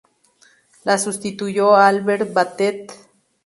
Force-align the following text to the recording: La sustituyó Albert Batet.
La 0.83 0.97
sustituyó 0.97 1.75
Albert 1.75 2.33
Batet. 2.33 2.91